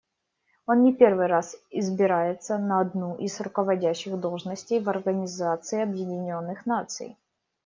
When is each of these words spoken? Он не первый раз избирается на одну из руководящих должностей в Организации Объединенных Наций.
Он 0.65 0.81
не 0.81 0.95
первый 0.95 1.27
раз 1.27 1.55
избирается 1.69 2.57
на 2.57 2.79
одну 2.81 3.15
из 3.17 3.39
руководящих 3.39 4.19
должностей 4.19 4.79
в 4.81 4.89
Организации 4.89 5.79
Объединенных 5.83 6.65
Наций. 6.65 7.19